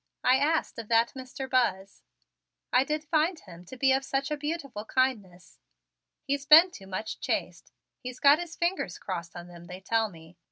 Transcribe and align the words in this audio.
I 0.23 0.37
asked 0.37 0.79
of 0.79 0.87
that 0.87 1.13
Mr. 1.15 1.47
Buzz. 1.47 2.01
"I 2.73 2.83
did 2.83 3.03
find 3.03 3.39
him 3.39 3.65
to 3.65 3.77
be 3.77 3.91
of 3.93 4.03
such 4.03 4.31
a 4.31 4.35
beautiful 4.35 4.83
kindness." 4.83 5.59
"He's 6.23 6.47
been 6.47 6.71
too 6.71 6.87
much 6.87 7.19
chased. 7.19 7.71
He's 7.99 8.19
got 8.19 8.39
his 8.39 8.55
fingers 8.55 8.97
crossed 8.97 9.35
on 9.35 9.45
them, 9.47 9.65
they 9.65 9.79
tell 9.79 10.09
me. 10.09 10.37